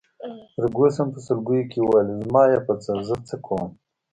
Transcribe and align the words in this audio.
فرګوسن 0.53 1.07
په 1.13 1.19
سلګیو 1.27 1.69
کي 1.71 1.79
وویل: 1.81 2.09
زما 2.23 2.43
يې 2.51 2.59
په 2.67 2.73
څه، 2.83 2.91
زه 3.07 3.15
څه 3.27 3.35
کوم. 3.45 3.69